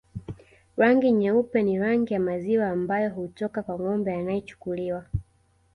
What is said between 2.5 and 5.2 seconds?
ambayo hutoka kwa ngombe anayechukuliwa